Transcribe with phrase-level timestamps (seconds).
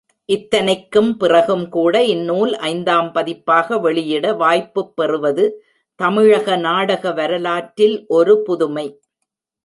[0.29, 5.45] இத்தனைக்கும் பிறகும்கூட இந்நூல் ஐந்தாம் பதிப்பாக வெளியிட வாய்ப்புப் பெறுவது
[5.99, 8.87] தமிழக நாடக வரலாற்றில் ஒரு புதுமை!